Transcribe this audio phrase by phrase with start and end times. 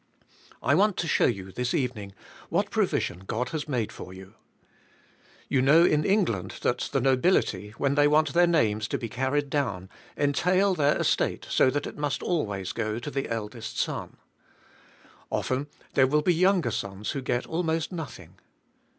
[0.63, 2.13] I want to show you this evening
[2.49, 4.33] what pro vision God has made for you.
[5.47, 9.07] You know in Eng land that the nobility when they want their names to be
[9.07, 14.17] carried down, entail their estate so that it must always go to the eldest son.
[15.29, 18.39] Often there will be younger sons who get almost nothing.